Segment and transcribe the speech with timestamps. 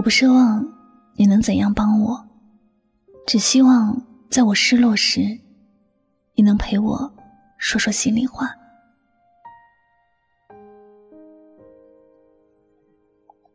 [0.00, 0.66] 我不奢望
[1.14, 2.26] 你能怎样帮我，
[3.26, 5.20] 只希望在我失落时，
[6.34, 7.12] 你能陪我
[7.58, 8.50] 说说心里话。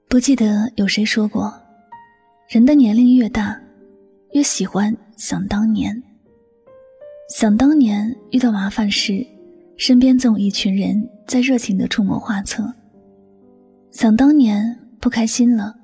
[0.08, 1.52] 不记得有谁说过，
[2.48, 3.60] 人的年龄越大，
[4.34, 6.00] 越喜欢想当年。
[7.28, 9.26] 想当年遇到麻烦时，
[9.78, 12.72] 身边总有一群人在热情的出谋划策。
[13.90, 15.76] 想当年不开心了。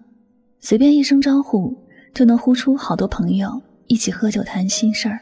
[0.63, 1.75] 随便一声招呼，
[2.13, 5.19] 就能呼出好多朋友一起喝酒谈心事儿。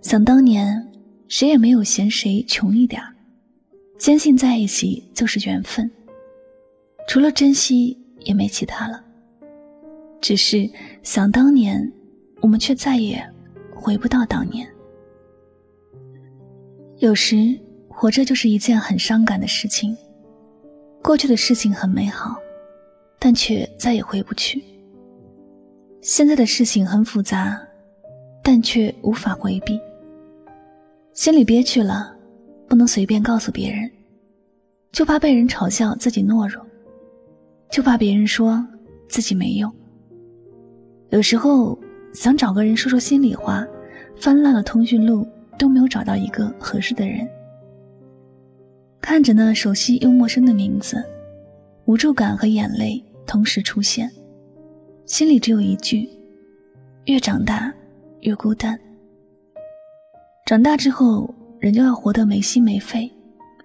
[0.00, 0.86] 想当年，
[1.26, 3.12] 谁也没有嫌谁穷一点儿，
[3.98, 5.90] 坚信在一起就是缘分。
[7.08, 9.02] 除了珍惜，也没其他了。
[10.20, 10.70] 只是
[11.02, 11.92] 想当年，
[12.40, 13.20] 我们却再也
[13.74, 14.68] 回不到当年。
[16.98, 19.96] 有时，活着就是一件很伤感的事情。
[21.02, 22.36] 过去的事情很美好。
[23.26, 24.62] 但却再也回不去。
[26.00, 27.60] 现在的事情很复杂，
[28.40, 29.80] 但却无法回避。
[31.12, 32.16] 心里憋屈了，
[32.68, 33.90] 不能随便告诉别人，
[34.92, 36.64] 就怕被人嘲笑自己懦弱，
[37.68, 38.64] 就怕别人说
[39.08, 39.68] 自己没用。
[41.10, 41.76] 有时候
[42.14, 43.66] 想找个人说说心里话，
[44.20, 45.26] 翻烂了通讯录
[45.58, 47.28] 都没有找到一个合适的人。
[49.00, 51.02] 看着那熟悉又陌生的名字。
[51.88, 54.10] 无助感和眼泪同时出现，
[55.04, 56.08] 心里只有一句：
[57.06, 57.72] 越长大
[58.20, 58.78] 越孤单。
[60.46, 63.10] 长大之后，人就要活得没心没肺，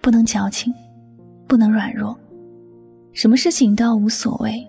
[0.00, 0.74] 不能矫情，
[1.46, 2.18] 不能软弱，
[3.12, 4.66] 什么事情都要无所谓，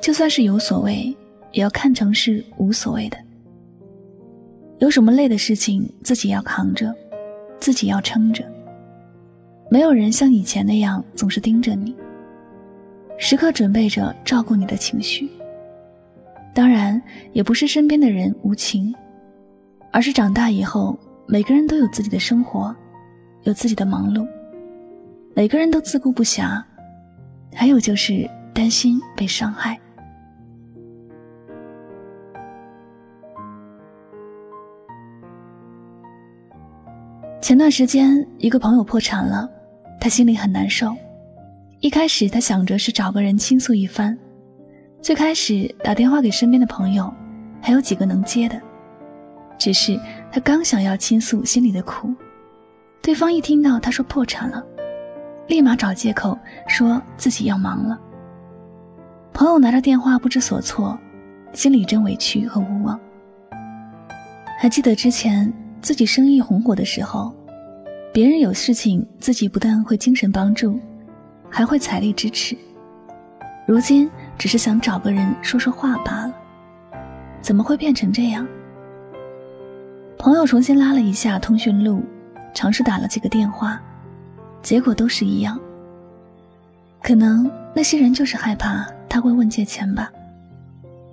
[0.00, 1.16] 就算是有所谓，
[1.52, 3.16] 也要看成是无所谓的。
[4.78, 6.92] 有什么累的事情，自己要扛着，
[7.60, 8.44] 自己要撑着。
[9.70, 11.94] 没有人像以前那样总是盯着你。
[13.24, 15.30] 时刻准备着照顾你的情绪。
[16.52, 17.00] 当然，
[17.32, 18.92] 也不是身边的人无情，
[19.92, 22.74] 而是长大以后，每个人都有自己的生活，
[23.44, 24.26] 有自己的忙碌，
[25.36, 26.60] 每个人都自顾不暇，
[27.54, 29.78] 还有就是担心被伤害。
[37.40, 39.48] 前段时间，一个朋友破产了，
[40.00, 40.92] 他心里很难受。
[41.82, 44.16] 一开始他想着是找个人倾诉一番，
[45.00, 47.12] 最开始打电话给身边的朋友，
[47.60, 48.56] 还有几个能接的。
[49.58, 49.98] 只是
[50.30, 52.14] 他刚想要倾诉心里的苦，
[53.02, 54.64] 对方一听到他说破产了，
[55.48, 56.38] 立马找借口
[56.68, 57.98] 说自己要忙了。
[59.32, 60.96] 朋友拿着电话不知所措，
[61.52, 62.98] 心里真委屈和无望。
[64.56, 67.34] 还记得之前自己生意红火的时候，
[68.12, 70.78] 别人有事情，自己不但会精神帮助。
[71.54, 72.56] 还会财力支持，
[73.66, 76.34] 如今只是想找个人说说话罢了，
[77.42, 78.48] 怎么会变成这样？
[80.18, 82.02] 朋友重新拉了一下通讯录，
[82.54, 83.78] 尝试打了几个电话，
[84.62, 85.60] 结果都是一样。
[87.02, 90.10] 可能那些人就是害怕他会问借钱吧。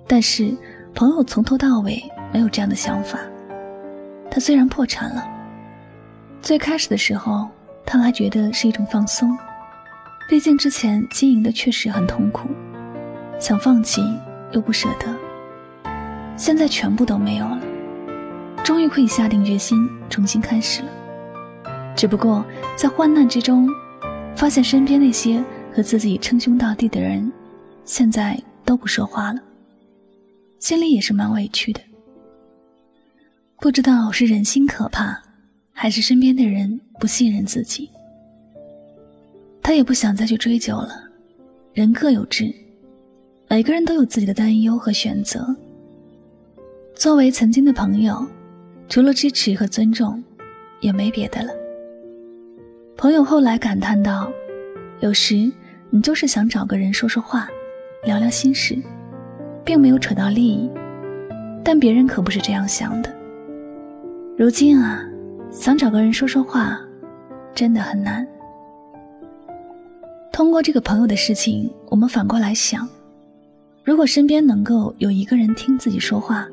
[0.06, 0.56] 但是
[0.94, 2.02] 朋友从头到尾
[2.32, 3.18] 没有这样的想法。
[4.30, 5.22] 他虽然破产了，
[6.40, 7.46] 最开始的时候
[7.84, 9.36] 他还觉得是一种放松。
[10.30, 12.48] 毕竟之前经营的确实很痛苦，
[13.40, 14.00] 想放弃
[14.52, 15.12] 又不舍得，
[16.36, 17.60] 现在全部都没有了，
[18.62, 20.88] 终于可以下定决心重新开始了。
[21.96, 22.44] 只不过
[22.76, 23.68] 在患难之中，
[24.36, 27.30] 发现身边那些和自己称兄道弟的人，
[27.84, 29.40] 现在都不说话了，
[30.60, 31.80] 心里也是蛮委屈的。
[33.58, 35.20] 不知道是人心可怕，
[35.72, 37.90] 还是身边的人不信任自己。
[39.70, 40.88] 他也不想再去追究了，
[41.72, 42.52] 人各有志，
[43.48, 45.46] 每个人都有自己的担忧和选择。
[46.92, 48.26] 作为曾经的朋友，
[48.88, 50.20] 除了支持和尊重，
[50.80, 51.52] 也没别的了。
[52.96, 54.28] 朋友后来感叹道
[54.98, 55.48] ：“有时
[55.90, 57.48] 你就是想找个人说说话，
[58.04, 58.76] 聊聊心事，
[59.64, 60.68] 并没有扯到利益，
[61.64, 63.14] 但别人可不是这样想的。
[64.36, 65.08] 如今啊，
[65.52, 66.80] 想找个人说说话，
[67.54, 68.26] 真的很难。”
[70.32, 72.88] 通过这个朋友的事情，我们反过来想：
[73.84, 76.48] 如果身边能够有一个人听自己说话，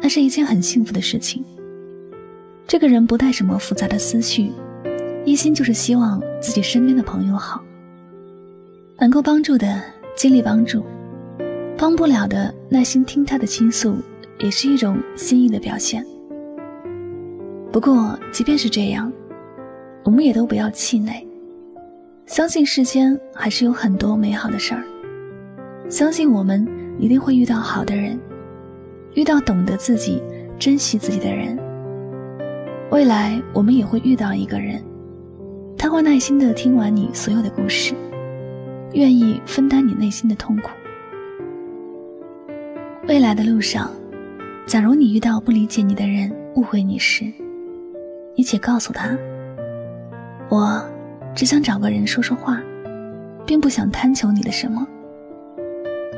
[0.00, 1.44] 那是一件很幸福的事情。
[2.66, 4.50] 这个人不带什么复杂的思绪，
[5.24, 7.62] 一心就是希望自己身边的朋友好。
[8.98, 9.80] 能够帮助的
[10.16, 10.84] 尽力帮助，
[11.76, 13.96] 帮不了的耐心听他的倾诉，
[14.38, 16.04] 也是一种心意的表现。
[17.70, 19.12] 不过，即便是这样，
[20.02, 21.26] 我们也都不要气馁。
[22.26, 24.84] 相信世间还是有很多美好的事儿，
[25.90, 26.66] 相信我们
[26.98, 28.18] 一定会遇到好的人，
[29.14, 30.22] 遇到懂得自己、
[30.58, 31.58] 珍惜自己的人。
[32.90, 34.82] 未来我们也会遇到一个人，
[35.76, 37.94] 他会耐心的听完你所有的故事，
[38.92, 40.70] 愿意分担你内心的痛苦。
[43.08, 43.90] 未来的路上，
[44.64, 47.24] 假如你遇到不理解你的人、误会你时，
[48.36, 49.18] 你且告诉他
[50.48, 50.82] ：“我
[51.34, 52.62] 只想找个人说说话，
[53.46, 54.86] 并不想贪求你的什么。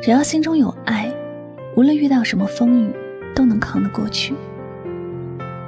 [0.03, 1.13] 只要心中有爱，
[1.77, 2.93] 无论遇到什么风雨，
[3.35, 4.35] 都能扛得过去。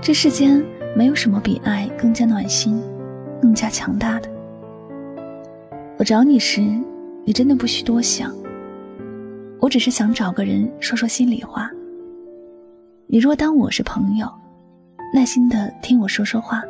[0.01, 0.63] 这世间
[0.95, 2.83] 没有什么比爱更加暖心、
[3.41, 4.29] 更加强大的。
[5.99, 6.61] 我找你时，
[7.25, 8.35] 你真的不需多想。”
[9.59, 11.71] 我只是想找个人说说心里话。
[13.07, 14.31] 你若当我是朋友，
[15.15, 16.63] 耐心的听我说说话，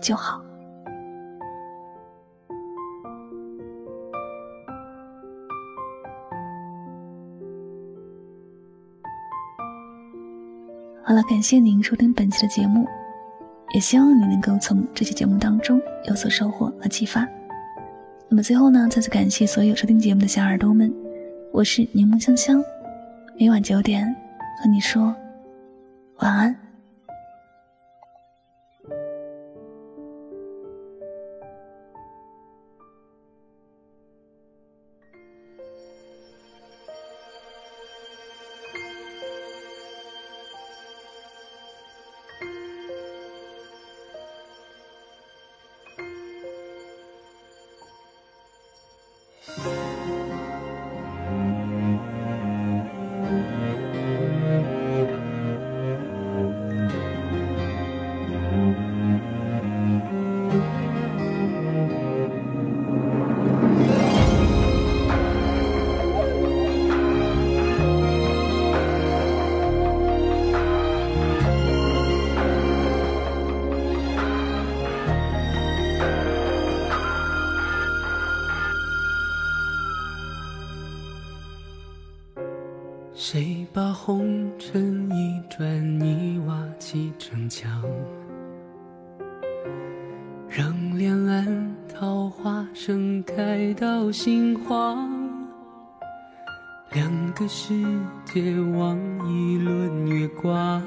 [0.00, 0.42] 就好。
[11.16, 12.86] 那，感谢您收听本期的节目，
[13.72, 17.26] 也希望你能够从这期节目当中有所收获和启发。
[18.28, 20.92] 那么最后呢，再次感谢所有收听节目的小耳朵们。
[21.54, 22.62] 我是柠檬香香，
[23.40, 24.04] 每晚九点
[24.62, 25.16] 和你说
[26.18, 26.65] 晚安。
[83.18, 87.82] 谁把红尘一砖一瓦砌成墙，
[90.46, 95.10] 让两岸桃花盛开到心慌。
[96.92, 97.72] 两个世
[98.26, 100.82] 界望一轮月光，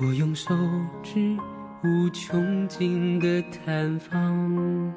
[0.00, 0.56] 我用手
[1.02, 1.36] 指
[1.82, 4.94] 无穷尽的探访。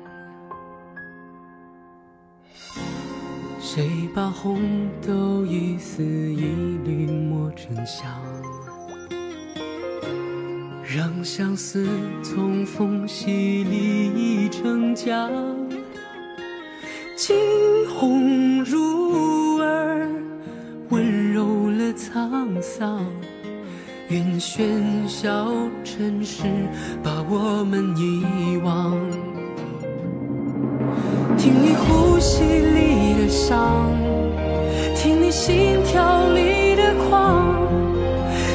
[3.78, 6.46] 谁把红豆一丝一
[6.84, 8.10] 缕磨成香，
[10.84, 11.88] 让相思
[12.24, 15.30] 从缝隙里溢成江。
[17.16, 17.38] 惊
[17.88, 20.10] 鸿入耳，
[20.90, 23.06] 温柔了沧桑。
[24.10, 25.54] 愿喧嚣
[25.84, 26.46] 尘世
[27.04, 28.98] 把我们遗忘。
[31.38, 32.97] 听你呼吸里
[33.28, 33.92] 的伤，
[34.96, 37.44] 听你心跳里的狂，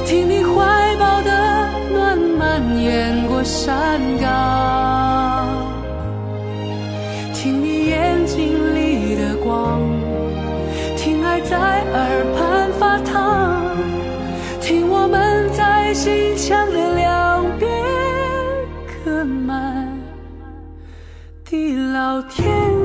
[0.07, 1.31] 听你怀抱的
[1.93, 5.47] 暖蔓延过山岗，
[7.35, 9.83] 听你眼睛里的光，
[10.97, 13.63] 听爱在耳畔发烫，
[14.59, 17.71] 听我们在心墙的两边
[18.89, 19.87] 刻满
[21.45, 22.82] 地老天。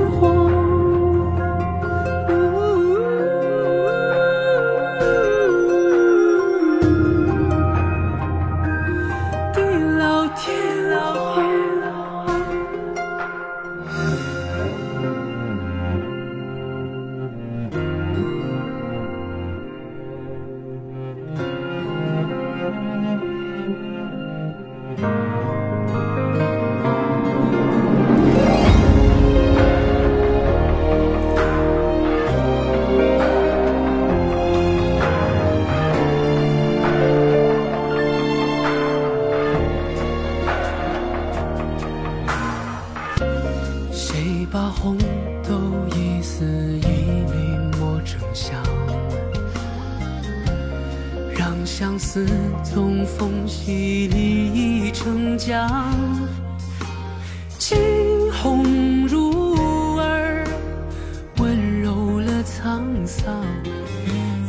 [44.58, 44.98] 把红
[45.44, 45.54] 豆
[45.94, 48.60] 一丝一缕磨成香，
[51.32, 52.26] 让相思
[52.64, 55.94] 从缝隙里溢成江，
[57.56, 57.78] 惊
[58.32, 60.44] 鸿入耳，
[61.36, 63.40] 温柔了沧桑。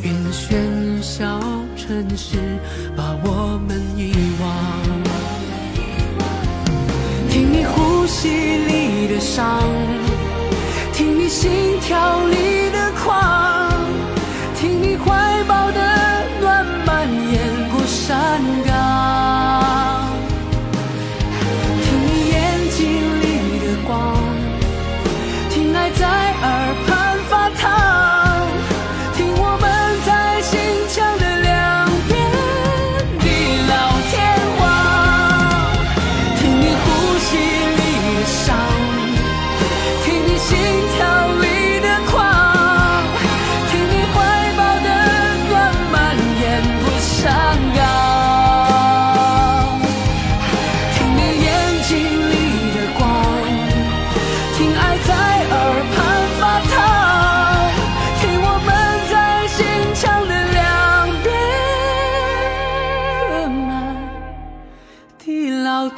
[0.01, 1.39] 愿喧嚣
[1.77, 2.57] 尘世
[2.97, 4.11] 把我们遗
[4.41, 4.88] 忘。
[8.09, 9.61] 心里的伤，
[10.91, 11.29] 听你。
[11.29, 13.38] 心跳里的狂，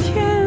[0.02, 0.41] 天